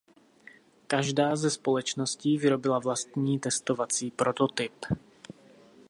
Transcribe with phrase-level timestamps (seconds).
[0.87, 4.73] Každá ze společností vyrobila vlastní testovací prototyp.